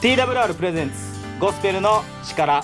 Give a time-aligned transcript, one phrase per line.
[0.00, 0.94] TWR プレゼンツ。
[1.38, 2.62] ゴスペルの力。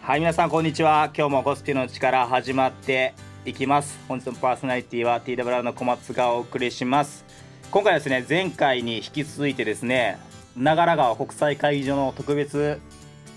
[0.00, 1.10] はい皆さんこんにちは。
[1.14, 3.12] 今日もゴスペルの力始まって
[3.44, 3.98] いきます。
[4.08, 7.26] 本日のパーソナリティは TWR の小松がお送りします。
[7.70, 10.18] 今回ですね前回に引き続いてですね
[10.56, 12.80] 長良川国際会議場の特別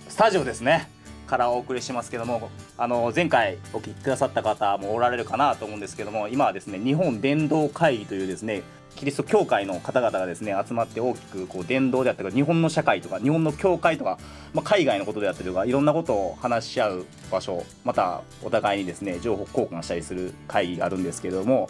[0.08, 0.90] スタジオですね
[1.28, 8.64] からお送りしますけどもあの前回お聞きくださった方もおられるかなと思うんですけども今はですね日本伝道会議というですね
[8.98, 14.18] キリスト教会の方々がですね集まって大きくこう伝道であったり日本の社会とか日本の教会とか、
[14.54, 21.70] まあ、海外のことであったりとかいろんなことを話し合う場所またお互いにですね情報交換したりする会議があるんですけれども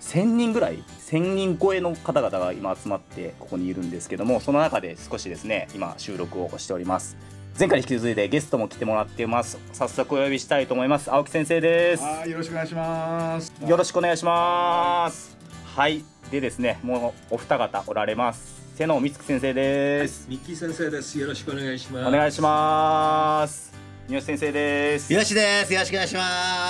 [0.00, 7.16] 1000人ぐらい1000人超えの方々が今集まってここにいるんですけどもその中で少しですね今収録をしております。
[7.56, 9.58] 前回に引き続いてゲストも来てもらっています。
[9.72, 11.12] 早速お呼びしたいと思います。
[11.12, 12.02] 青木先生です。
[12.02, 13.52] はい、よろしくお願いします。
[13.64, 15.38] よろしくお願いします。
[15.76, 21.16] はいでですねもうお二方おられます瀬野光月先生です、ミッキー先生です。
[21.16, 22.08] よろしくお願いします。
[22.08, 23.72] お願いします
[24.08, 25.72] 三好先生ですよよしです。
[25.72, 26.20] よろしくお願いしま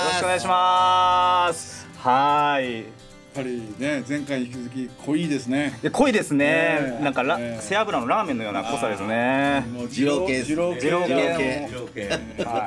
[0.01, 0.05] す。
[0.07, 3.04] ろしくお願いしますはい
[3.35, 5.79] ぱりね、前回に引き続き濃いですね。
[5.83, 10.81] で濃いですね、ねえなんかラ、ねえ背脂のラーメンのような濃さですねもう二郎系二郎系。
[10.81, 12.09] 二郎系ね二郎系。
[12.09, 12.21] はい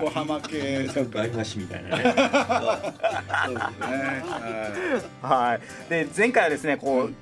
[0.03, 0.87] 横浜系。
[0.89, 2.03] そう倍増しみたいなね。
[2.03, 2.21] ですね。
[5.21, 7.13] ははいで前回はですねこう、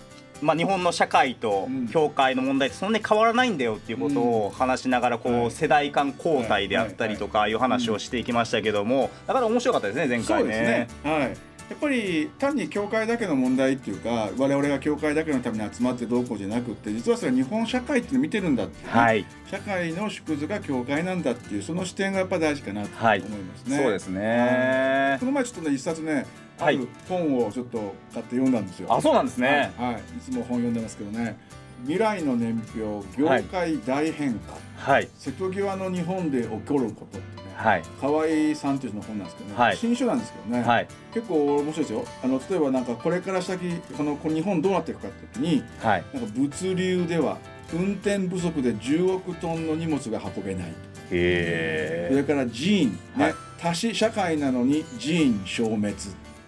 [0.42, 10.88] まあ、日本の社会とうん教会の問題ってそんなに変わらないんだよっていうことを話しながらこう、はい世代間交代であったりとかいう話をしていきましたけどもだから面白かったですね前回ねね。。
[11.04, 11.38] はい。
[11.70, 23.78] やっぱり単に教会だけの問題っていうか我々が教会だけのために集まってどうこうじゃなくって実はそれは日本社会っていうのを見てるんだってね、はい、社会の縮図が教会なんだっていうその視点がやっぱ大事かなと思はいいますね。
[23.78, 25.26] そうですねこ。
[25.26, 26.26] の前ちょっとね一冊ね、はい
[26.60, 28.94] ある本をちょっと買って読んだんですよ。
[28.94, 29.72] あそうなんですね。
[29.78, 31.38] はい、はい、いつも本読んでますけどね。
[31.84, 35.10] 未来の年表業界大変化、はい。
[35.18, 37.84] 瀬戸際の日本で起こることってね、はい。
[38.00, 39.78] 河合さんっていう人の本なんですけどね、はい。
[39.78, 40.88] 新書なんですけどね、はい。
[41.14, 42.06] 結構面白いですよ。
[42.24, 46.04] あの例えばなんかこれから先このこの日本どうなっていくかって時に、はい。
[46.14, 47.38] なんか物流では
[47.74, 50.74] 運転不足で10億トンの荷物が運べない。
[51.12, 53.24] へそれから寺院、ね。
[53.24, 53.34] はい。
[53.60, 55.94] 多子社会なのに寺院消滅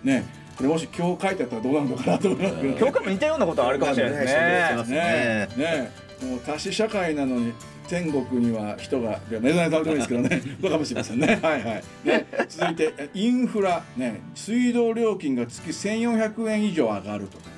[0.04, 0.26] ね
[0.58, 4.98] これもし教会だったらどうなるのかなと思いますけど、ね、教会も似たようなことはあるかもしれないですね。
[4.98, 5.48] ね。
[5.56, 5.92] ねね。
[6.30, 7.54] もう多子社会なのに
[7.88, 10.42] 天国には人がいや目覚めためですけどね。
[10.60, 11.40] どうかもしれませんね。
[11.42, 11.84] はいはい。
[12.04, 17.52] ね続いてえインフラね水道料金が月1400円以上上がるとかね、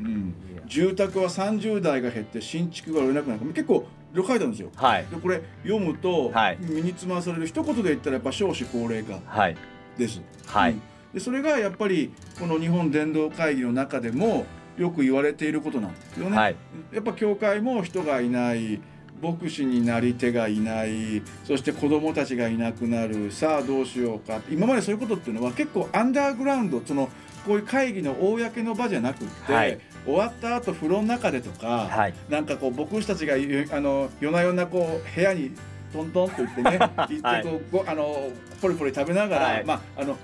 [0.00, 0.34] うん、
[0.66, 3.40] 住宅は30代が減って新築が売れなくなる。
[3.54, 4.68] 結構書いてあるんですよ。
[4.76, 5.06] はい。
[5.10, 6.58] でこれ読むと、はい。
[6.60, 9.56] 身につまされる一言で言ったらやっぱ少子高齢化はい。
[9.96, 10.20] です。
[10.44, 10.72] はい。
[10.72, 10.82] うん
[11.16, 14.44] でそれがやっぱりこの日本伝道会議の中でも
[14.76, 16.36] よく言われていることなんですよね。
[16.36, 16.56] はい。
[16.92, 18.82] やっぱ教会も人がいない
[19.22, 24.42] 牧師になり手がいないそして子供たちがいなくなるさあどうしようか。
[24.50, 27.08] 今までそういうことっていうのは結構アンダーグラウンドその
[27.46, 29.80] こういう会議の公の場じゃなくって、はい。
[30.04, 32.14] 終わった後風呂の中でとか、はい。
[32.28, 35.52] なんかこう牧師たちがゆあの夜な夜なこう部屋に
[35.94, 39.64] トントンと 行ってね行ってはいこう、ごあのポリポリ食べながら、はい。
[39.64, 40.18] まああの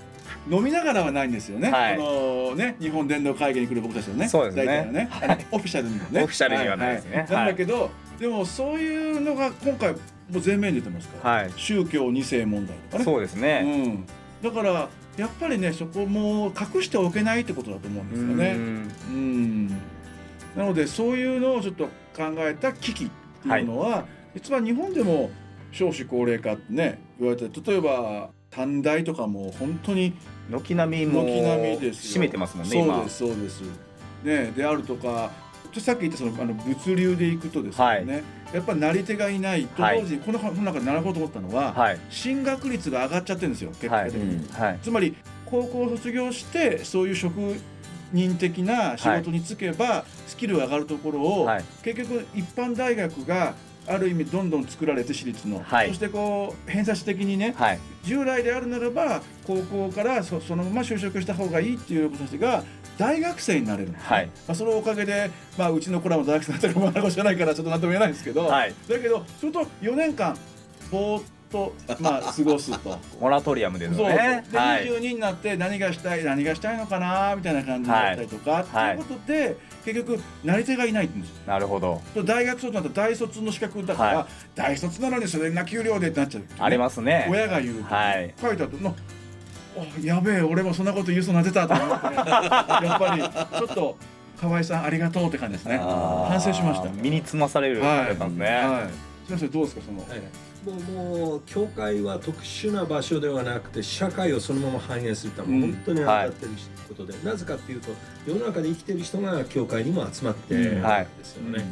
[0.50, 1.70] 飲みながらはないんですよね。
[1.70, 4.28] はいこのね日本伝道会議に来る僕たちのね。
[4.28, 5.08] そうですね大体はね。
[5.10, 6.22] あのオフィシャルにもね。
[6.22, 9.98] オフィシャルにはないですねはなんだけど、でもそういうのが今回も
[10.34, 11.30] う全面に出てますから。
[11.30, 13.04] はい宗教二世問題とかね。
[13.04, 14.06] そうですね。
[14.42, 14.50] うん。
[14.50, 18.52] だからやっぱりねそこも隠しておけないってことだと思うんですよね。
[18.56, 19.68] うんうん
[20.56, 23.08] なのでそういうのをちょっと考えた危機っ
[23.42, 24.04] ていうのは、
[24.34, 25.30] 実は日本でも
[25.70, 30.14] 少子高齢化ってね言われて例えば短大とかも本当に
[30.50, 32.18] 軒並みも軒並みですよ。
[32.18, 33.62] 占めてますもんねそう今ですそうです。
[34.22, 35.30] ねであるとか
[35.80, 38.06] さっき言ったそのあの物流で行くとですね、はい。
[38.52, 39.66] やっぱりなり手がいない。
[39.66, 40.02] とはい。
[40.02, 41.98] 同時に、この本の中で習おうと思ったのは、はい。
[42.10, 44.46] 進学率が上がっちゃってるんですよ結果的に。
[44.52, 44.78] はい。
[44.82, 45.16] つまり
[45.46, 47.36] 高校を卒業してそういう職
[48.12, 51.64] 人的な仕事に就けばスキルが上がるところを、はい。
[51.82, 53.54] 結局一般大学が
[53.86, 55.88] ある意味どんどん作られて私立の、はい。
[55.88, 57.80] そしてこう偏差値的にねはい。
[58.04, 62.64] 従来であるならば高校からそそのまま就職した方がいいっていう子たちが
[62.98, 64.26] 大学生になれるはい。
[64.26, 68.74] まあ、そのおかげで、まあ、うちの子らも大学生になったかもわからないからちょっと何とも言えないんですけど、はい。
[68.88, 70.36] だけどすると4年間
[70.90, 72.98] ぼーっと、まあ、過ごすと。
[73.20, 74.08] モラトリアムですそう。
[74.08, 74.86] ねで、はい。
[74.86, 78.94] 22になって何がしたい何がしたいのかなみたいな感じだったりとか、はい。
[78.94, 81.34] っていうことで結局なり手がいないんですよ。
[81.46, 82.00] なるほど。
[82.24, 87.28] 大学卒だと大卒の資格だから、は大卒なのにそれが給料でってなっちゃう、ありますね。
[87.30, 88.34] 親が言うと、はい。
[88.40, 88.94] 書いてあるとな
[89.74, 93.22] おやべえ俺もそんなこと言うそうになってたと思って、ね、 やっぱり
[93.58, 93.96] ちょっと
[94.38, 95.78] 河合さんありがとうって感じですね。
[95.78, 96.90] 反省しました。
[96.90, 98.88] 身につまされるあれなんですね、は
[99.26, 106.52] い、先生どうですかその、はいもうもう教会は特殊な場所ではなくて社会をそのまま反映するため、うん本当に当たってる
[106.88, 107.90] ことで、なぜかっていうと
[108.26, 111.64] 世の中で生きてる人が教会にも集まってるんはいですよね、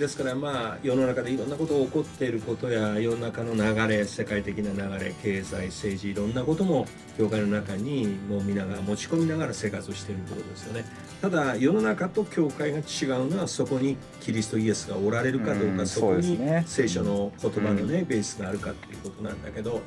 [0.00, 6.86] ですからまあ世の中でいろんなことが起こっていることや世の中の流れ世界的な流れ経済政治いろんなことも
[7.18, 10.86] 教会の中にもう皆が持ち込みながら生活をしていることですよね。
[11.20, 12.80] ただ世の中と教会が違
[13.20, 19.82] うのはそこにキリストイエスがおられるかどうか、うんそこに聖書の言葉のね、ベースがあるかっていうことなんだけど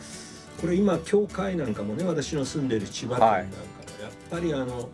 [0.62, 4.89] これ今教会なんかもね私の住んでる千葉県なんかもやっぱりあの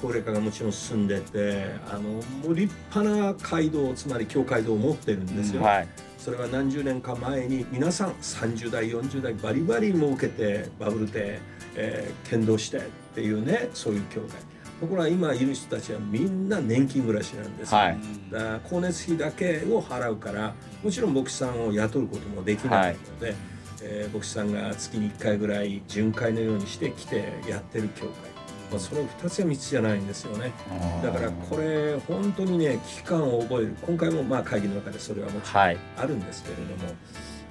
[0.00, 5.88] 高齢化がもちろん進んでてあのもう立派な街道つまり教会道を持ってるんですよ、はい。
[6.18, 11.40] それは何十年か前に皆さん30代40代バリバリ儲けてバブルで、
[11.74, 12.80] えー剣道してっ
[13.14, 14.30] ていうねそういう教会。
[14.80, 17.98] ところが今いる人たちはみんな年金暮らしなんですよ、はい。
[18.30, 23.34] だから光熱費だけを払うからもちろん牧師さんを雇うこともできないので、
[23.82, 28.12] えー牧師さんが月に1回ぐらい巡回のようにして来てやってる教会、
[28.74, 30.52] まあ、それ2つや3つじゃないんですよね。
[31.02, 33.76] だからこれ本当にね危機感を覚える。
[33.86, 35.78] 今回もまあ会議の中でそれはもちろんはい。
[35.96, 36.92] あるんですけれども、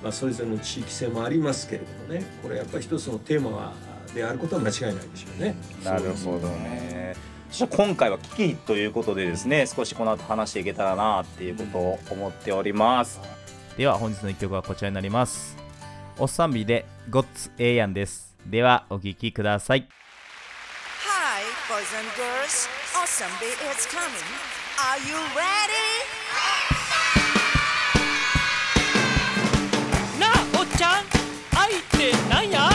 [0.04, 3.74] まあ、それぞれの地域性もありますけれどもねこれやっぱり一つのテーマは
[4.14, 5.56] であることは間違いないでしょうね。
[5.84, 7.16] なるほどね。
[7.50, 13.22] そして今回は危機ということでですね少しこの後話していけたらなっていうことを思っております。
[13.78, 15.56] では本日の一曲はこちらになります。
[16.20, 18.36] おっさんびでゴッツええやんです。
[18.46, 19.88] ではお聴きください
[21.69, 22.69] boys and girls.
[22.97, 24.29] Awesome Bee is coming.
[24.79, 25.91] Are you ready?
[30.19, 31.05] なあおっちゃん
[31.56, 32.72] 愛ってなんや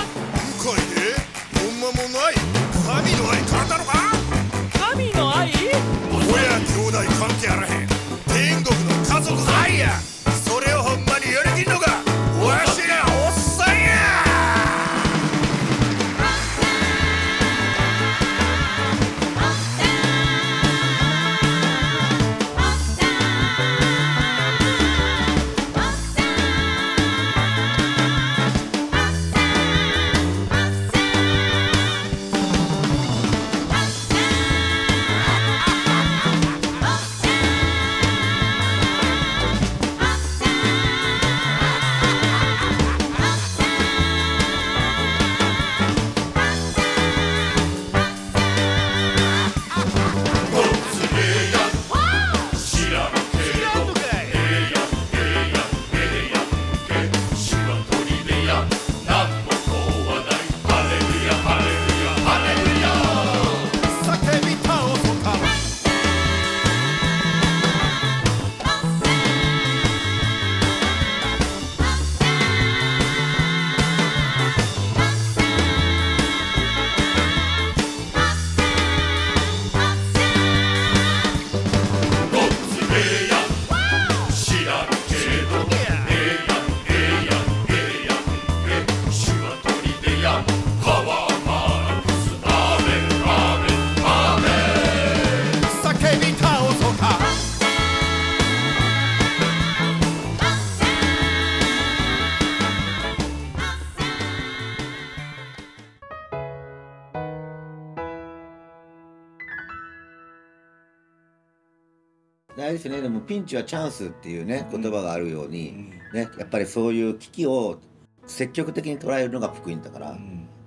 [112.64, 113.00] あれですね。
[113.00, 117.78] でもピンチはチャンスっていうね言葉があるように、ね、やっぱりそういう危機を
[118.26, 120.18] 積極的に捉えるのが福音だから,、だか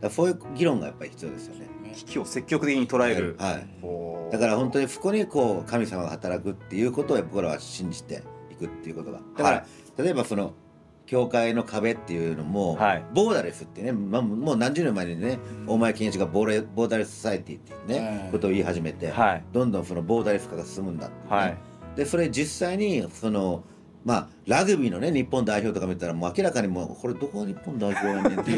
[0.02, 1.68] らそういう議論がやっぱり必要ですよね。
[1.94, 4.32] 危機を積極的に捉える、はい。
[4.32, 9.20] だから本当にそこにこう神様が働くっていうことを僕らは信じていくっていうことが。
[9.38, 9.66] だから、は
[9.98, 10.54] 例えばその
[11.06, 13.04] 教会の壁っていうのも、はい。
[13.14, 19.44] ボーダレスってね、まあ、もう何十年前にね、大前健一がボーレボーダレスソサイティっていうね、はいことを言い始めて、はい。
[19.52, 21.58] どんどんそのボーダレス化が進むんだっていうね、はい
[21.96, 23.64] でそれ実際にその
[24.04, 28.58] まあラグビーのね日本代表とか見たらもう明らかにもうこれどこが日本代表やねんっていう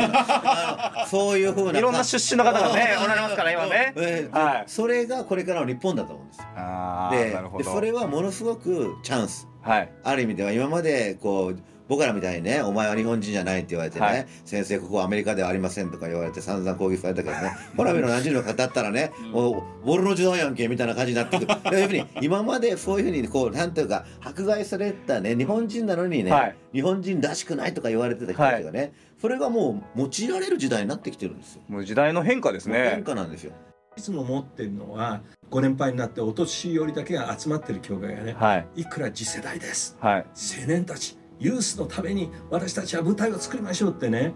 [1.10, 3.94] そういうふうないろんな出身の方がねおられますから今ね。
[3.98, 4.64] えーはい。
[4.68, 6.46] それがこれからの日本だと思うんですよ。
[6.56, 7.64] あーでなるほど。
[7.64, 9.48] でそれはものすごくチャンス。
[9.62, 9.92] はい。
[10.04, 14.28] ある意味では今までこう僕らみたいにね「お前は日本人じゃない」って言われてね「はい。
[14.46, 21.48] 先生ここはアメリカではありません」とか言われて散々攻撃されたけどね「ほら見ろ何十年か経ったらね、もうボルの時代やんけ」みたいな感じになってくる。
[21.64, 26.56] そういうふうに今までそういうふうにこうなんていうか迫害されたね日本人なのにね、はい。
[26.74, 31.62] 日本人らしくないとか言われてた人たちがね、それがもう用いられる時代になってきてるんですよ。
[31.68, 32.92] もう時代の変化ですね。
[32.96, 33.52] 変化なんですよ。
[33.96, 35.22] いつも思ってるのは
[35.52, 38.82] ご年配になってお年寄りだけが集まってる教会がね、はい。
[38.82, 39.98] いくら次世代です。
[40.00, 40.26] はい。
[40.62, 44.34] 青年たちユースのために私たちは舞台を作りましょうってね。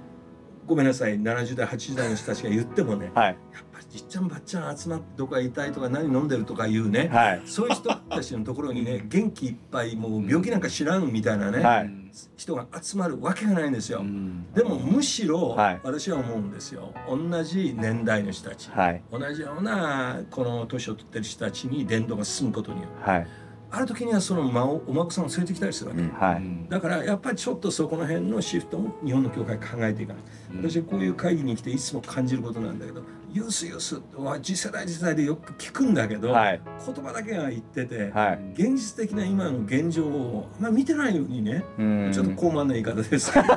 [0.67, 1.17] ごめんなさい。
[1.17, 3.09] 70代80代の人たちが言ってもね。
[3.15, 3.25] はい。
[3.27, 3.35] やっ
[3.71, 7.41] ぱりじっちゃんばっちゃん集まってどこか痛いとか何飲んでるとかいうね、はい。
[7.45, 11.89] そういう人たちのところにね元気いっぱいもう病気なんか知らんみたいなね、はい
[12.35, 13.99] 人が集まるわけがないんですよ。
[13.99, 14.51] うん。
[14.53, 15.81] でもむしろはい。
[15.83, 16.93] 私は思うんですよ。
[17.07, 19.03] 同じ年代の人たち、はい。
[19.09, 23.09] 同じようなこの年を取ってる人たちに伝道が進むことによって。
[23.09, 23.27] はい
[23.69, 26.09] ある時にはその間をお孫さんを連れてきたりするわけ、うん。
[26.09, 26.69] はい。
[26.69, 30.23] だからやっぱりちょっとそこの辺のシフトも日本の教会考えていかない、
[30.61, 33.01] 私はこういう会議に来ていつも感じることなんだけど
[33.33, 36.61] ユースユースは次世代次世代でよく聞くんだけど、はい。
[36.85, 38.39] 言葉だけが言ってて、はい。
[38.53, 42.11] 現実的な今の現状をあんまり見てないようにね、うん。
[42.13, 43.33] ちょっと高慢な言い方です。
[43.33, 43.47] け ど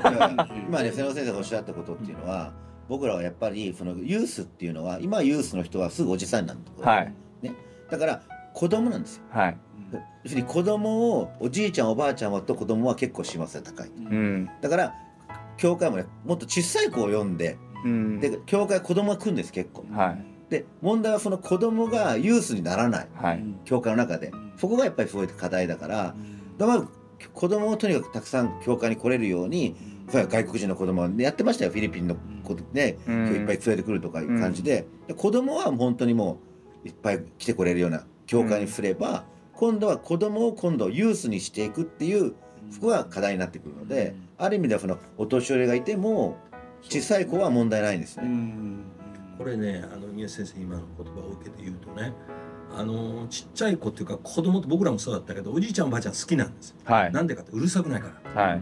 [0.68, 2.52] 今ね瀬野先生がおっしゃったことっていうのは
[2.88, 7.14] 僕らはやっぱりそのユースっていうのは今ユースの人はすぐおじさんなんだ、はい。
[7.42, 7.54] ね、
[7.88, 9.22] だから子供なんですよ。
[9.30, 9.56] はい
[10.24, 13.88] 要するに子供をおじいちゃんおばあちゃんはと子供は結構幸せが高い。
[13.88, 14.50] うん。
[14.60, 14.94] だから
[15.56, 18.20] 教会もねもっと小さい子を呼んでうん。
[18.20, 19.86] で教会子供が来るんです結構。
[19.92, 20.24] はい。
[20.50, 23.08] で問題はその子供がユースにならない。
[23.14, 23.44] はい。
[23.64, 24.32] 教会の中で。
[24.56, 26.14] そこがやっぱりすごい課題だから
[26.58, 26.88] だから
[27.32, 29.74] 子供をとにかくたくさん教会に来れるように
[30.08, 33.14] 外国人の子供はやってましたよフィリピンの子ねうん。
[33.14, 36.40] 今日いっぱい連れてくるとかいう感じで,、で子供は本当にも
[36.84, 39.24] ういっぱい来てくれるような教会にすれば、
[39.60, 42.34] 今度は子供を今度ユースにしていくっていう
[42.70, 46.38] そこが課題になってくるので、ある意味ではそのお年寄りがいても
[46.80, 48.24] 小さい子は問題ないんですね。
[49.36, 52.14] これねあの宮先生今の言葉を受けて言うとね
[52.74, 56.76] あのちっちゃい子っていうか子供って僕らもそうだったけどおじいちゃんおばあちゃん好きなんですよ。
[56.84, 57.12] はい。
[57.12, 58.42] なんでかってうるさくないから。
[58.42, 58.60] はい。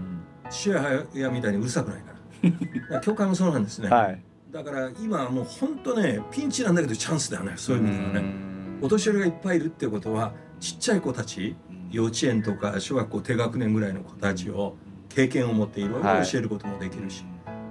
[0.50, 2.50] 父親みたいにうるさくないから。
[2.50, 4.20] だから教会もそうなんですね、はい。
[4.50, 7.52] だから今はもう本当ねピンチなんだけどチャンスだよね。
[7.54, 8.20] そういう意味ではね。
[8.20, 8.78] ん。
[8.82, 11.56] お年寄りがいっぱいいるってことはちっちゃい子たち
[11.90, 14.76] 幼稚園とか小学校低学年ぐらいの子たちを
[15.08, 16.26] 経験を持っていろいろはい。
[16.26, 17.24] 教えることもできるし、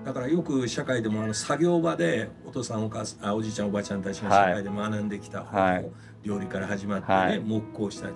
[0.03, 5.91] だからよく社会でもあの作業場でお父さんお母さんあおじいちゃんおばあちゃんたちが社会で学んできた方法、はい。
[6.23, 7.39] 料理から始まってね、はい。
[7.39, 8.13] 木工したり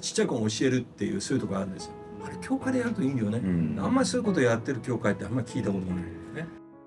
[0.00, 1.92] ちっちゃい子も教えるっていうそういうところあるんですよ。
[2.26, 3.76] あれ教会でやるといいんだよね、うん。
[3.78, 6.04] あんまりそういうことやってる教会ってあんまり聞いたことがない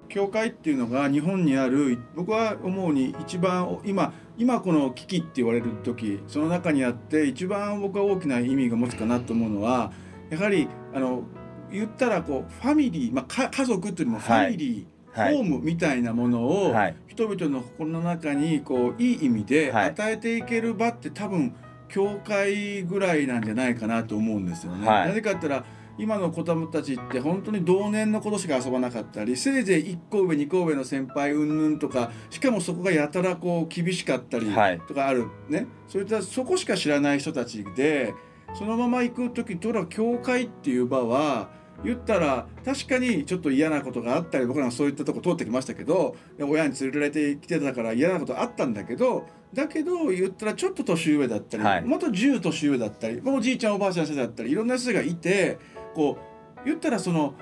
[0.09, 9.91] 教会っていうのが日本にある僕は思うに一番今今この危機って言われる時その中にあって一番僕は大きな意味が持つかなと思うのは
[10.29, 11.23] やはりあの
[11.71, 15.35] 言ったらこうファミリー、まあ、か家族っていうよりもファミリー、はい。
[15.35, 16.95] ホームみたいなものを、はい。
[17.07, 19.85] 人々の心の中にこういい意味ではい。
[19.87, 21.55] 与えていける場って多分
[21.89, 24.87] 教会ぐらいなんじゃないかなと思うんですよね。
[24.87, 25.07] はい。
[25.09, 34.79] なぜかって言ったら今の子供たちって本当に同年の子としか遊ばなかったりせいぜい1個上2個上の先輩云々とかしかもそこがやたらこう厳しかったりはい。
[34.87, 35.67] とかある、ね。
[35.87, 38.13] そういったそこしか知らない人たちで
[38.53, 41.49] そのまま行く時とら教会っていう場は
[41.83, 51.81] 言ったら確かにちょっと嫌なことがあったり僕らはそういったとこ通ってきましたけどで親に連れられてきてたから嫌なことあったんだけどだけど言ったらちょっと年上だったり、はい。
[51.83, 55.57] もっと10年上だったりもうおじいちゃんおばあちゃん世代だったりいろんな人がいて
[55.95, 56.17] こ
[56.63, 57.33] う言ったらその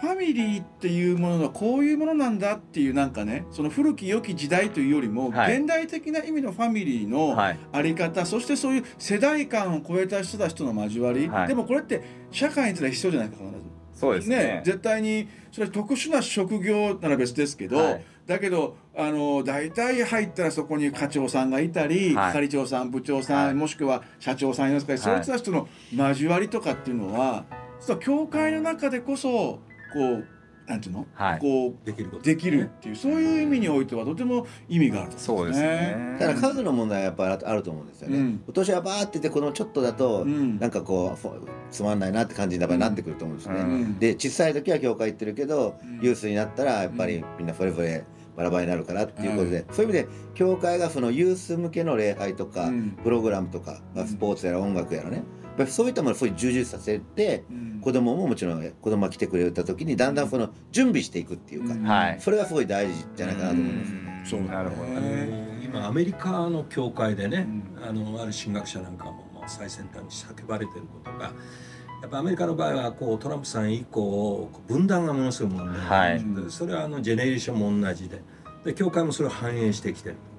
[0.00, 5.58] ファミリーっていうものはこういうものなんだっていうなんかねその古き良き時代というよりも、はい。
[5.58, 7.58] 現代的な意味のファミリーのはい。
[7.72, 11.48] あり方、そしてそういう世代間を超えた人たちとの交わり、はい。
[11.48, 13.64] でもこれって社会にとっては必要じゃないか必ず。
[13.94, 14.62] そうですね。
[14.64, 22.32] 絶対にそれは特殊な職業なら別ですけど、はいだけどあの大体入ったらそこに課長さんがいたり、はい。
[22.32, 23.54] 係長さん部長さん、はい。
[23.54, 27.44] もしくは社長さんいますから、そういった人の交わりとかっていうのは
[27.80, 29.60] 実は教会の中でこそこ
[29.94, 30.26] う
[30.66, 31.38] なんていうの、はい。
[31.40, 36.16] こうできるできるっていうそういう意味においてはとても意味があるとそうですね。
[36.18, 38.18] ただ数の問題はやっぱりあると思うんですよね。
[38.18, 38.42] うん。
[38.48, 40.58] お年はバーってて子供ちょっとだと、うん。
[40.58, 41.28] なんかこう
[41.70, 43.60] つまんないなって感じにやっぱりなってくると思うんですね。
[43.60, 43.98] うん。
[43.98, 46.00] で小さい時は教会行ってるけど、うん。
[46.00, 48.04] ユースになったらやっぱりみんなそれぞれ
[48.36, 52.90] バラバラになるからっていうことで、そういう意味で教会がそのユース向けの礼拝とか、うん。
[53.02, 55.24] プログラムとか、まあ、スポーツやら音楽やらね
[55.56, 57.80] ぱりそういったものをそういう充実させてうん。
[57.80, 61.82] 子供ももちろん子供が来てくれた時にだんだんその準備していくっていうか、うん。
[61.84, 62.20] はい。
[62.20, 64.04] それがすごい大事じゃないかなと思います。
[64.24, 67.46] そうなるほどあの今アメリカの教会でね、
[67.82, 78.22] うあのある神学者なんかももう最先端に叫ばれてることがやっぱアメリカの場合はこうトランプさん以降こう分断がものすごい問題はいでそれはあのジェネレーションも同じで
[78.64, 80.16] で教会もそれを反映してきてる。
[80.16, 80.33] で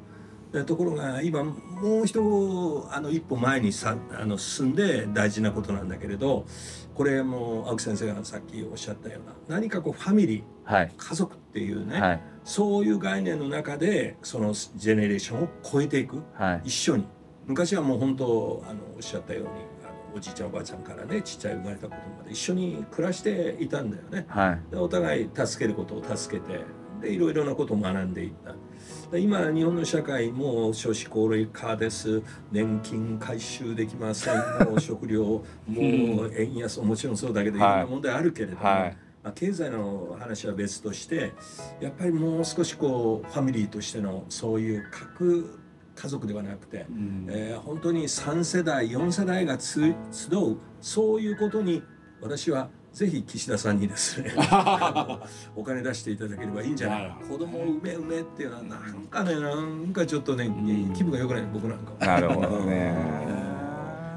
[0.64, 6.46] ところが今もう一歩あの一歩前にさあの進んで大事なことなんだけれど
[6.94, 10.92] これも青木先生がさっきおっしゃったような何かこうファミリーはい。
[10.98, 12.22] 家族っていうね、はい。
[12.44, 16.62] そういう概念の中でそのジェネレーションを超えていくはい。
[16.66, 17.06] 一緒に。
[17.46, 19.54] 昔はもう本当あのおっしゃったようにあ
[20.12, 24.26] のおじいちゃんおばあちゃんからねちっちゃい生まれた子供まで一緒に暮らしていたんだよね。
[24.28, 24.72] はい。
[24.72, 26.62] でお互い助けることを助けて
[27.02, 28.52] でいろいろなことを学んでいった。
[28.52, 28.58] で
[29.14, 32.22] 今日本の社会も少子高齢化です。
[32.52, 34.36] 年金回収できません。
[34.70, 35.44] もう食料も
[36.24, 36.82] う円安。
[36.82, 37.60] もちろんそうだけどい。
[37.60, 38.98] ろんな問題あるけれども、はい。
[39.24, 41.34] まあ、経済の話は別として
[41.82, 45.60] やっぱりもう少しこうファミリーとしてのそういう核
[45.96, 46.86] 家族ではなくて、
[47.28, 51.82] えー本当に3世代4世代がつ集うそういうことに
[52.22, 54.32] 私はぜひ岸田さんにですね
[55.54, 57.12] お金出していただければいいんじゃない？
[57.30, 60.50] 子供を産め産めっていうのはなんかねなんかちょっとね
[60.96, 62.06] 気分が良くない僕なんかは。
[62.08, 62.94] なるほどね。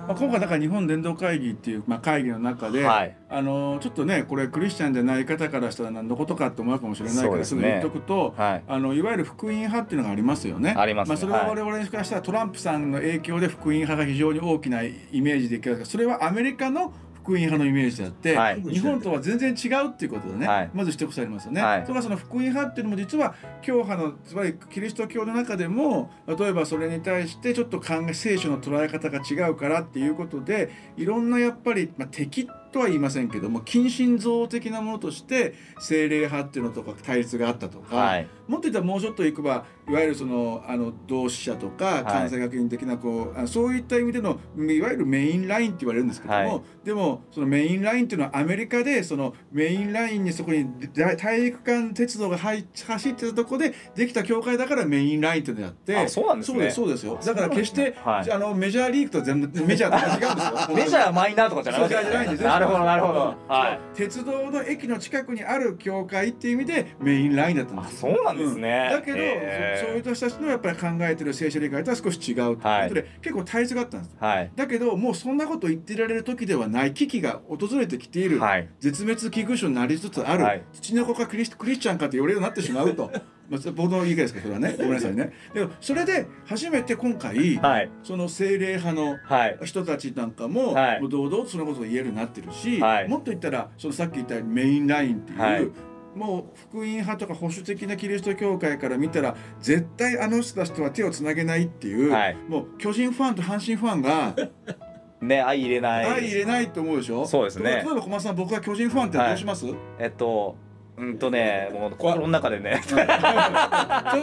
[0.06, 3.14] まあ、今回だから日本伝道会議っていう、まあ、会議の中で、はい。
[3.28, 8.62] あのちょっとねこれクリスチャンじゃない方からしたら何のことかって思うかもしれないけどすぐ言っとくと、はい。
[8.68, 10.72] あのいわゆる福音派っていうのがありますよね。
[10.78, 11.14] ありますね。
[11.14, 16.92] あ、それは我々からしたらトランプさんの影響で福音派が非常に大きなイメージでいくけどそれはアメリカの
[17.28, 18.62] 福音派のイメージであって、はい。
[18.62, 20.70] 日本とは全然違うっていうことでね、はい。
[20.72, 21.60] まず指摘されますよね。
[21.60, 21.82] はい。
[21.82, 42.04] それからその福音派っていうのも実は教派のつまりキリスト教の中でも例えばそれに対してちょっと考え聖書の捉え方が違うからっていうことでいろんなやっぱり、まあ、敵とは言いませんけども近親像的なものとして精霊派っていうのとか対立があったとか、はいもっと言ったらもうちょっといけばいわゆるそのあの同志社とかい。
[42.04, 46.62] 関西学院的なこう、あそういった意味でのいわゆるメインラインって言われるんですけども、はい。
[46.84, 56.70] でもそのメインラインっていうのはアメリカでそのメインラインにそこに大大陸間鉄道が入走ってたとこでできた教会だからメインラインってのやってあそうなんですね。
[56.70, 57.18] そうですよ。
[57.24, 58.32] だから決して、はい。
[58.32, 60.76] あのメジャーリーグと全部メジャーとは違うんですよ。
[60.76, 62.42] メジャーマイナーとかじゃないです。
[62.42, 63.34] よなるほどなるほど。
[63.48, 63.80] はい。
[63.94, 68.14] 鉄道の駅の近くにある教会っていう意味でメインラインだったんあですよ。
[68.14, 69.86] そうなんですね、だけど、へー。
[69.86, 74.16] そういう人たちのやっぱり考えてる聖書理解とは少し違うということで、結構対立があったんです。
[74.18, 74.52] はい。
[74.54, 78.68] だけどもうそんなこと言ってられる時ではない危機が訪れてきている、はい。
[78.80, 80.62] 絶滅危惧種になりつつある、はい。
[80.72, 83.10] 土の子かクリスクリスチャンかって言われるようになってしまうと。
[83.48, 84.74] まあ僕の言い方ですけどそれはね。
[84.76, 85.32] ごめんなさいね。
[85.54, 87.90] でもそれで初めて今回、はい。
[88.02, 89.58] その精霊派のはい。
[89.64, 91.08] 人たちなんかも,、はい。
[91.08, 93.08] 堂々とそのことが言えるようになってるし、はい。
[93.08, 95.68] もっと言ったらそのさっき言ったようにメインラインっていう、はい
[96.14, 102.36] もう福音派とか保守的なキリスト教会から見たら絶対あの人たちとは手をつなげないっていう、はい。
[102.48, 104.34] もう巨人ファンと阪神ファンが
[105.20, 106.04] ね相入れない。
[106.04, 107.26] 相入れないと思うでしょ？
[107.26, 107.70] そうですね。
[107.70, 109.66] 例えば小松さん僕が巨人ファンってどうします、
[109.98, 110.56] えっと
[110.96, 112.80] うんとねもう心の中でね。
[112.86, 113.02] その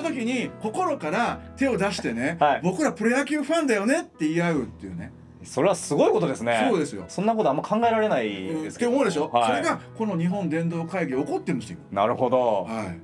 [0.03, 2.61] 時に心から手を出してね、はい。
[2.63, 5.11] 僕らプロ野球ファンだよねって言い合うっていうね
[5.45, 6.67] それはすごいことですね。
[6.69, 7.05] そうですよ。
[7.07, 8.91] そんなことあんま考えられないですけど。
[8.91, 9.47] って思うでしょ、はい。
[9.47, 11.79] それがこの日本伝道会議で起こってるんですよ。
[11.91, 12.63] なるほど。
[12.63, 12.99] はい。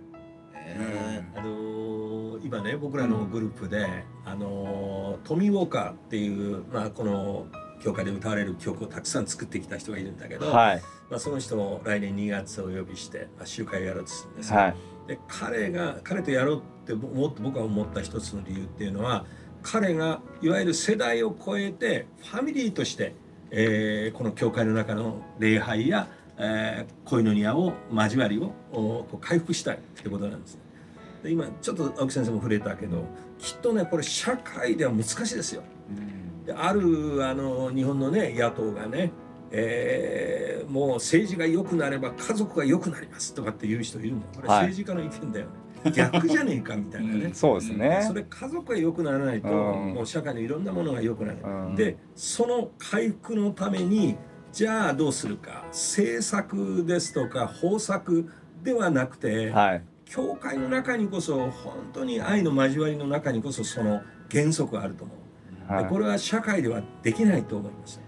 [0.56, 2.12] えあのー
[2.44, 3.88] 今ね僕らのグループで、
[4.26, 7.46] あのートミー・ウォーカーっていう、まあ、この
[7.84, 10.82] 教会で歌われる曲をたくさん作ってきた人がいるんだけど、はい。
[11.10, 14.76] まあ、その人を来年2月お呼びして、まあ、集会をやろうとするんですよはい。
[15.08, 19.26] で彼が彼とやろうって思って僕が思った一つの理由っていうのは
[19.64, 23.14] 彼がいわゆる世代を超えてファミリーとして、
[23.52, 30.58] えーこの教会の中の礼拝や、えー恋の庭を交わりをおこう回復したいってことなんです。
[31.24, 33.06] で今ちょっと青木先生も触れたけど
[33.38, 35.64] きっとねこれ社会では難しいですよ。
[36.46, 39.12] であるあの日本のね野党がね、
[39.52, 45.52] えーもう政治が良くなれば家族が良くなりますとかっていう人いるのこれはい政治家の意見だよね、
[45.90, 48.04] 逆じゃねえかみたいなね、そうですね。
[48.08, 49.94] それ家族が良くならないと、うん。
[49.94, 51.76] もう社会のいろんなものが良くならない、うん。
[51.76, 54.16] でその回復のために
[54.52, 55.64] じゃあどうするか。
[55.70, 58.30] 政策ですとか方策
[58.64, 59.84] ではなくて、はい。
[60.06, 65.14] 教会の中にこそ本当に愛の交わりの中にこそその原則があると思
[65.70, 65.74] う。
[65.74, 65.84] はい。
[65.86, 68.02] でこれは社会ではできないと思います。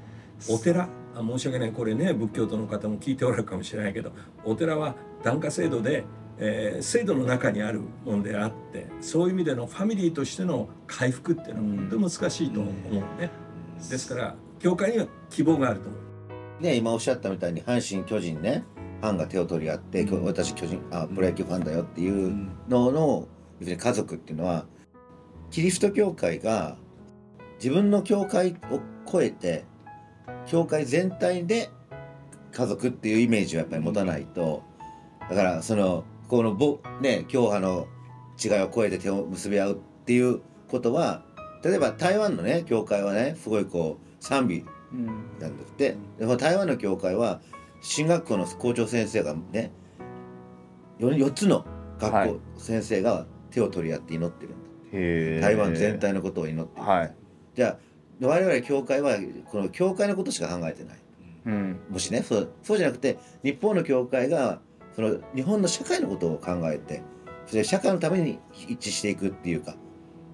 [0.50, 0.90] お寺。
[1.16, 1.72] あ申し訳ない。
[1.72, 4.12] これね仏教徒の方も聞いておられるかもしれないけど
[4.44, 6.04] お寺は檀家制度で、
[6.40, 13.30] えー制度の中にあるものであってそういう意味でのファミリーとしての回復っていうのは本当に難しいと思うね。
[13.90, 15.90] ですから教会には希望があると。
[15.90, 15.98] 思
[16.60, 16.64] う。
[16.64, 18.64] ね今おっしゃったみたいに阪神巨人ね
[19.02, 20.24] ファンが手を取り合って、うん。
[20.24, 23.28] 私巨人あプロ野球ファンだよっていうのの
[23.60, 24.66] 別に家族っていうのは
[25.52, 26.78] キリスト教会が
[27.56, 29.66] 自分の教会を超えて
[30.46, 31.70] 教会全体で
[32.52, 34.64] 家族っていうイメージをやっぱり持たないと
[35.30, 37.88] だからそのこのぼね教派の
[38.44, 41.22] 違いを超えて手を結び合うっていうことは
[41.64, 44.66] 例えば台湾のね教会はねすごいこう賛美
[45.40, 45.96] なんだって。
[46.18, 47.40] でも台湾の教会は
[47.82, 49.72] 進学校の校長先生がね
[50.98, 51.68] 4, 4つの
[52.00, 54.48] 学校、はい先生が手を取り合って祈って
[54.92, 57.16] る台湾全体のことを祈ってる、はい。
[57.54, 57.78] じゃあ
[58.26, 59.18] 我々教会は
[59.52, 60.98] この教会のことしか考えてない。
[61.46, 61.80] うん。
[61.92, 64.62] もしねそうそうじゃなくて日本の教会が
[64.96, 67.04] その日本の社会のことを考えて
[67.46, 69.76] それ社会のために一致していくっていうか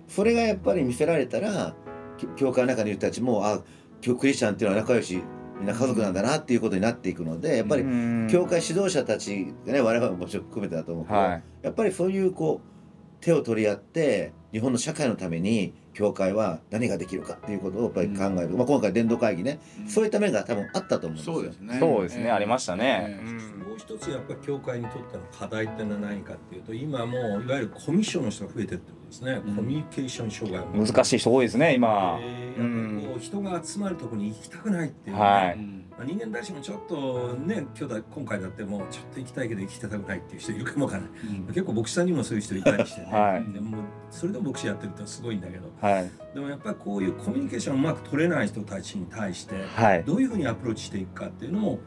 [0.07, 1.75] それがやっぱり見せられたら
[2.17, 3.61] き教会の中にいる人たちもあ
[4.01, 5.21] クリスチャンっていうのは仲良し
[5.59, 8.27] みんな家族なんだなっていうことになっていくのでやっぱりうん。
[8.31, 11.43] 教会指導者たちがね我々ももちろん含めてだと思うけど、はい。
[11.61, 21.35] やっぱりそういうこう手を取り合って日本の社会のために教会は何ができるかっていうことをやっぱり考える、まあ、今回伝道会議ね、そういった面が多分あったと思うんですよ。
[21.35, 21.77] そうですね。
[21.79, 23.63] そうですね、ありましたね、ええ。
[23.63, 29.55] もう一つやっぱり教会にとっての課題ってのは何かっていうと今もういわゆるコミッションの人が増えてるってですね、うん。
[29.55, 35.55] コミュニケーション障害うん、難しい人多いですね今、えーこう人が集まるところに行きたくないっていうね、は
[35.97, 41.11] まあ、人間誰しもちょっとね今日だ今回だってもうちょっと行きたいけど行きたくないっていう人いるかもわからない。
[41.47, 43.53] 結構牧師さんにもそういう人いたりしてね、 はい。
[43.53, 43.77] でも
[44.09, 45.69] それでも牧師やってるとすごいんだけど。
[45.81, 46.11] はい。
[46.33, 50.03] でもやっぱりこういうコミュニケーションをうまく取れない人たちに対してはい。
[50.03, 51.79] どういうふうにアプローチしていくかっていうのも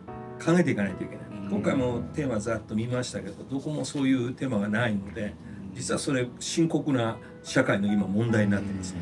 [0.45, 5.35] 考えていかないといけない、うん今回もテーマざっと見ましたけどどこもそういうテーマがないので
[5.73, 9.01] 実はそれ深刻な社会の今問題になってますね、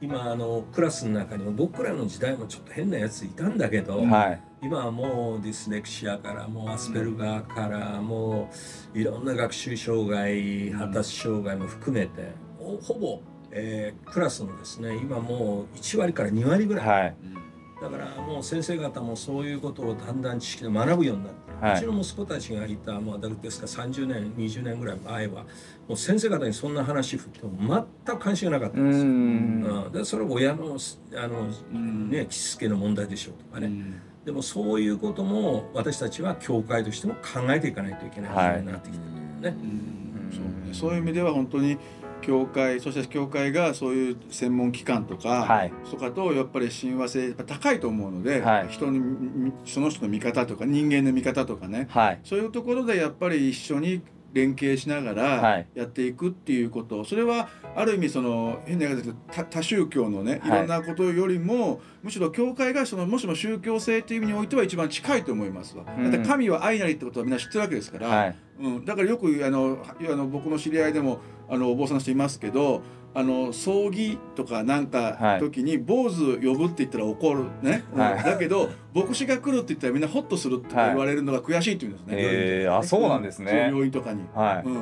[0.00, 4.40] 今あのクラスの中にも僕らの時代もちょっと変なやついたんだけど、はい。
[4.62, 8.50] 今はもうディスレクシアからもうアスペルガーからも
[8.94, 13.20] ういろんな学習障害発達障害も含めてほほぼ、
[13.52, 17.16] えークラスのですね今もう1割から2割ぐらい、はい。
[17.80, 21.76] だからもう先生方もそういうことをだんだん知識で学ぶようになって、はい。
[21.78, 25.44] うちの息子たちがいたまあだですか30年20年ぐらい前は
[25.88, 29.04] もう先生方にそんな話振っても全く関心がなかったうんですよ。
[29.06, 29.86] ん。
[29.86, 30.76] うん、でそれは親の
[31.16, 32.10] あの、うん。
[32.10, 34.00] ね、しつけの問題でしょうとかね、うん。
[34.26, 40.92] でもそういうことも私たちは教会としても考えていかないといけない時代になってきてる、んそうねそう。
[40.92, 41.78] いう意味では本当に
[42.20, 45.72] 教会そして教会がそういう専門機関とか、はい。
[45.90, 48.68] とかとやっぱり親和性高いと思うので、はい。
[48.68, 51.86] 人にみその人の見方とか人間の見方とかね。
[51.88, 52.20] はい。
[52.24, 55.66] そういうところでやっぱり一緒に連携しながはい。
[55.74, 60.60] らやっていくっていうこと、それはある意味その変な言い方ですけど多多宗教のねいはい。
[60.60, 65.84] ろんなことよりも、むしろ教会がそのもしも宗教性という意味においては一番近いと思いますわ。
[65.96, 66.10] うん。
[66.10, 68.36] だって神は愛なりってことはみんな知ってるわけですから、はい。
[68.60, 72.82] うん、だからよくあのあの僕の知り合いでもあのお坊さんの人いますけど
[73.18, 75.18] あの葬儀とかなんはい。
[75.18, 78.00] か時に坊主呼ぶって言ったら怒るね、うん。
[78.00, 83.66] はいだけど牧師が来るって言ったらみんなホッとするって言われるのが悔しいって言うんですね、えー、あそうなんですね。
[83.66, 84.68] 病院とかに、はい。
[84.68, 84.80] うん、や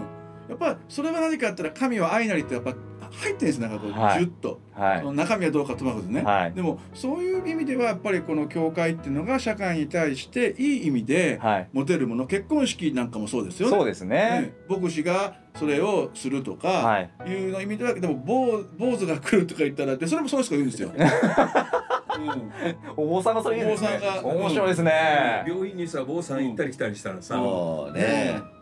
[0.54, 2.74] っぱそれは何かあったら神は愛なりってやっぱ
[3.12, 4.18] 入ってるんですなんかこう、はい。
[4.20, 5.00] ギュッと、はい。
[5.00, 6.52] その中身はどうかともかくね、はい。
[6.52, 11.68] でもそういう意味ではやっぱりこの教会っていうのが社会に対していい意味ではい。
[11.72, 13.76] 持てるもの結婚式なんかもそうですよね。
[13.76, 14.16] そうですね。
[14.16, 14.54] ね。
[14.68, 17.10] 牧師がそれをするとか、はい。
[17.26, 20.90] いうの意味ではでも坊坊主が来るとか言ったらでそれもその人が言うんですよ。
[20.96, 22.52] うん。
[22.96, 23.88] お坊さんがそれ言うんですね。
[23.90, 25.44] お坊さんが面白いですね。
[25.46, 28.00] 病院にさ坊さん行ったり来たりしたらさ、そうね。
[28.00, 28.40] ね。
[28.50, 28.55] うん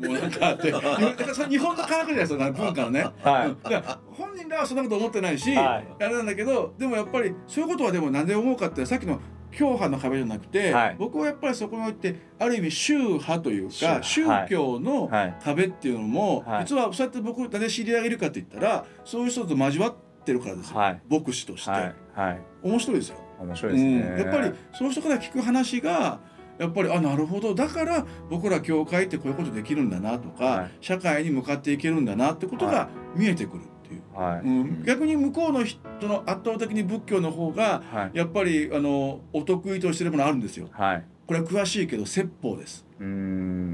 [0.00, 3.06] もうなんかあってだからそれ日本の科学じゃないですか文化のね。
[3.22, 3.48] はい。
[3.48, 5.88] うんだから本人らはそんなこと思ってないし、はい。
[5.98, 10.96] あれなんだけどでもやっぱりそういうことはでもなんで思うかってさっきの教派の壁じゃなくて、はい。
[10.98, 15.36] 僕はやっぱりそこにおいてある意味宗派というか宗宗教のはい。
[15.42, 16.64] 壁っていうのも、はい。
[16.64, 21.00] 実はそうやって僕なぜ知り上げるかって言ったらそういう人と交わってるからですよ、はい。
[21.08, 21.94] 牧師として、はい。
[22.14, 22.40] はい。
[22.62, 23.16] 面白いですよ。
[23.40, 26.20] 面白いですね、うん、やっぱりその人から聞く話が
[26.60, 27.54] やっぱりあなるほど。
[27.54, 30.70] だから僕ら教会ってこういうことできるんだなとか、はい。
[30.82, 38.18] 社会に向かっていけるんだなってことが見えてくるっていう、はい、うん、逆に向こうの人の圧倒的に仏教の方がはい。
[38.18, 40.68] やっぱりあのお得意としてるものあるんですよ。
[40.70, 41.04] はい。
[41.26, 42.84] これは詳しいけど説法です。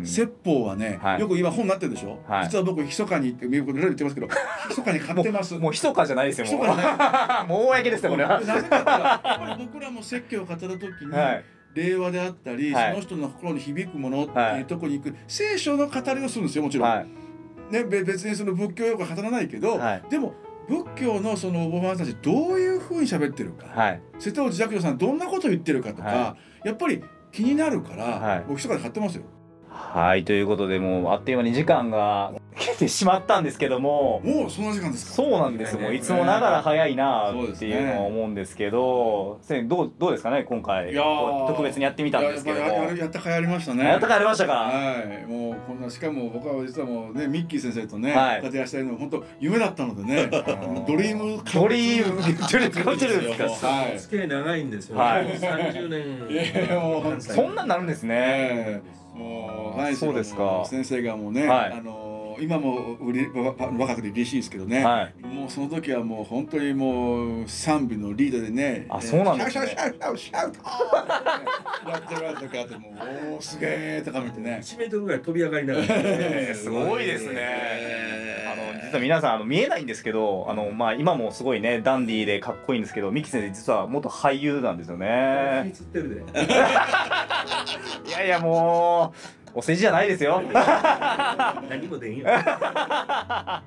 [0.05, 1.21] 説法はね、はい。
[1.21, 2.45] よく今本になってるでしょ、はい。
[2.45, 4.29] 実は僕密かにって見ること言ってますけど
[4.71, 5.55] 密かに買ってます？
[5.55, 6.77] もう 密かじゃないですよもう。
[6.77, 8.23] 密か もう公ですよこれ。
[8.23, 11.45] はなぜかっ僕らも説教を語る時に、はい
[11.77, 12.91] 令和であったり、はい。
[12.91, 17.07] その人の心に響くものってはいいうところに行く、聖書の語りをするんですよもちろん、はい。
[17.71, 20.03] ね、べ別にその仏教用語は語らないけど、はい。
[20.09, 20.35] でも
[20.69, 24.03] 仏教のそのおばあさんたちどういうふうに喋ってるか、はい。
[24.19, 28.45] 瀬戸内寂聴さんどんなこと言ってるかとか、はやっぱり気になるから、はい。
[28.49, 29.25] 僕一から買ってますよ。
[29.77, 35.13] はいということでもうあっという間に時間が来てしまったんですけどももうそんな時間ですか？
[35.15, 40.93] そうなんですもういつもながら早いなっていうのは思うんですけど先生どうどうですかね今回。
[40.93, 41.03] いや
[41.49, 43.85] 特別にやってみたんですけどややっぱやややったかいありましたね。
[43.85, 44.53] やったかやりましたか？
[44.53, 48.43] はい、もうこんなしかも僕は実はもうねミッキー先生とね、はい。
[48.43, 50.27] 活躍したいの本当夢だったのでね。
[50.87, 52.23] ドリームドリーム。
[52.23, 53.69] ドリームカムチュールですか？
[53.69, 53.99] はい。
[53.99, 55.27] 付き合い長いんですよ、はい。
[55.27, 56.67] 30年。
[56.67, 58.15] いやもうそんなんなるんですね。
[58.17, 62.05] ええもうはいそうですか先生がもうね、はいあの
[62.39, 62.99] 今も
[63.79, 70.53] 若くて嬉しいですけどね、はいもうその時はもう本当にもう賛美のリードでねあそうなんですねシャウシャウシャウシャウ
[71.89, 77.87] やってるやつとかってもうおーすげえとか見てね1メートルぐらい飛び上がりながら、えーすごいですね。
[78.47, 85.73] あの実は皆さんあの見えないんですけど、あのまあ今もすごいねダンディーでかっこいいんですけど、ミキ先生実は元俳優なんですよ火ね。
[88.07, 89.13] いやいやも
[89.55, 90.43] うお世辞じゃないですよ。
[91.69, 92.27] 何もでんよ。
[92.29, 93.63] あ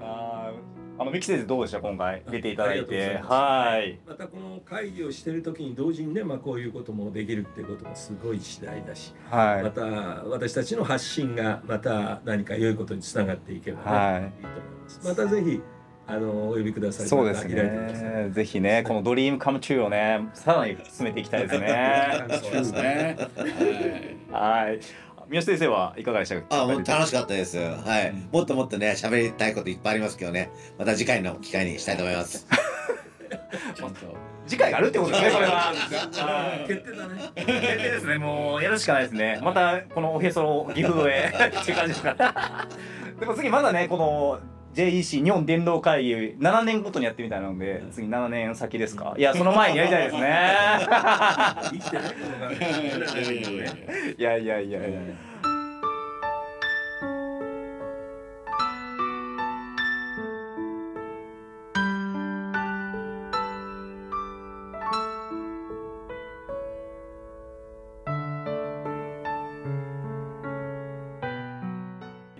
[0.00, 0.52] ー
[0.98, 1.80] あのミキ先生どうでした？
[1.80, 3.98] 今回出ていただいて、はい。
[4.08, 9.62] またこの会議をしてる時に同時にね、まあ、こういうこともできるっていうこともすごい次第だし、はい。
[9.62, 14.22] また私たちの発信がまた何か良いことにつながっていけばね、はい。
[14.22, 15.00] い、いと思います。
[15.06, 15.60] またぜひ
[16.08, 18.28] あのお呼びくださいそうですね。
[18.30, 22.14] ぜひねこのドリームカムチューをねさらに進めていきたいですね。
[22.42, 23.16] そうですね
[24.30, 24.80] はいはい。
[25.28, 26.46] 三好先生はいかがでしたか？
[26.50, 27.58] あもう楽しかったです。
[27.58, 28.14] はい。
[28.32, 30.50] もっともっとね喋りたいこといっぱいありますけどね。
[30.78, 32.46] また次回の機会にしたいと思います。
[33.74, 33.96] ちゃんと
[34.46, 35.52] 次回があるってことですねこれは。
[35.52, 35.72] は
[36.64, 42.68] い決定だね決定ですねもうやるしかないですねまたこのおへそのギフトへっていう感じですか
[43.18, 44.38] でも次まだねこの
[44.76, 49.14] JEC 日本電動会議7年ごとにやってみたいなので次7年先ですか？
[49.16, 50.20] いやその前にやりたいですね。
[54.18, 55.00] いやいやいやいや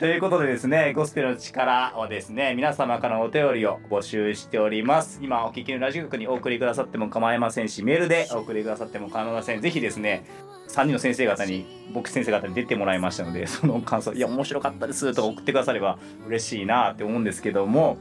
[0.06, 5.18] ということでですね、ゴスペルの力はですね、皆様からのお便りを募集しております。
[5.20, 9.60] 今お聞きのラジオ局にお送りくださっても構いませんし、メールでお送りくださっても構いません。
[9.60, 10.24] ぜひですね、
[10.68, 17.98] 3人の先生方に、僕先生方に出てもらいましたので、その感想、いや、面白かったですとか送ってくだされば嬉しいなって思うんですけども、